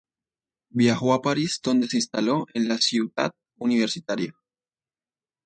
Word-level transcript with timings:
Viajó 0.71 1.13
a 1.13 1.21
París 1.21 1.59
donde 1.61 1.87
se 1.87 1.97
instaló 1.97 2.47
en 2.55 2.67
la 2.67 2.79
Ciutat 2.79 3.35
Universitaria. 3.59 4.33